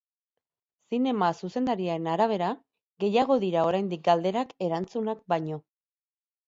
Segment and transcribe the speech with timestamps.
[0.93, 2.49] Zinema zuzendariaren arabera,
[3.05, 5.67] gehiago dira oraindik galderak erantzunak baino.